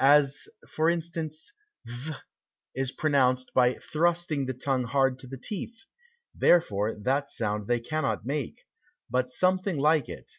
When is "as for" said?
0.00-0.90